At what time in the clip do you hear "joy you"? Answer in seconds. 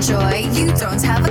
0.00-0.66